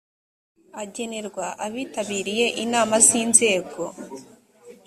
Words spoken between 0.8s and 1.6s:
agenerwa